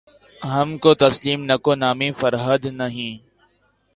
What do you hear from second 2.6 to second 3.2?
نہیں